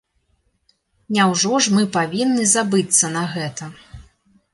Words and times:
Няўжо 1.17 1.51
ж 1.65 1.73
мы 1.75 1.83
павінны 1.97 2.47
забыцца 2.55 3.05
на 3.17 3.23
гэта. 3.35 3.63